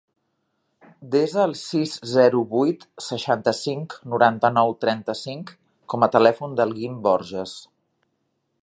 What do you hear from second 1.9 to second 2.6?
zero,